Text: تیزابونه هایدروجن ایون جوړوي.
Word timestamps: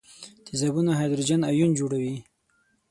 تیزابونه 0.45 0.91
هایدروجن 0.99 1.41
ایون 1.51 1.71
جوړوي. 1.79 2.15